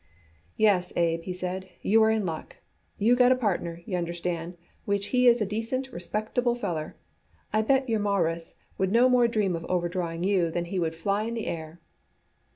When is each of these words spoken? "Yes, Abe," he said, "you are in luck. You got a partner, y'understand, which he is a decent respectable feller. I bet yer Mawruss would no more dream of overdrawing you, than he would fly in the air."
"Yes, 0.57 0.91
Abe," 0.95 1.21
he 1.21 1.31
said, 1.31 1.69
"you 1.83 2.01
are 2.01 2.09
in 2.09 2.25
luck. 2.25 2.55
You 2.97 3.15
got 3.15 3.31
a 3.31 3.35
partner, 3.35 3.83
y'understand, 3.85 4.57
which 4.85 5.09
he 5.13 5.27
is 5.27 5.41
a 5.41 5.45
decent 5.45 5.91
respectable 5.91 6.55
feller. 6.55 6.95
I 7.53 7.61
bet 7.61 7.87
yer 7.87 7.99
Mawruss 7.99 8.55
would 8.79 8.91
no 8.91 9.07
more 9.07 9.27
dream 9.27 9.55
of 9.55 9.63
overdrawing 9.65 10.23
you, 10.23 10.49
than 10.49 10.65
he 10.65 10.79
would 10.79 10.95
fly 10.95 11.25
in 11.25 11.35
the 11.35 11.45
air." 11.45 11.81